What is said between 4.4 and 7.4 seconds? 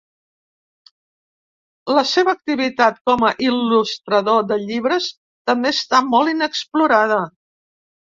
de llibres també està molt inexplorada.